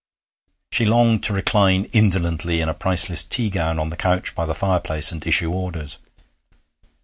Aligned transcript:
She 0.71 0.83
longed 0.83 1.21
to 1.25 1.33
recline 1.33 1.83
indolently 1.93 2.59
in 2.59 2.67
a 2.67 2.73
priceless 2.73 3.23
tea 3.23 3.51
gown 3.51 3.77
on 3.77 3.91
the 3.91 3.95
couch 3.95 4.33
by 4.33 4.47
the 4.47 4.55
fireplace 4.55 5.11
and 5.11 5.23
issue 5.27 5.51
orders.... 5.51 5.99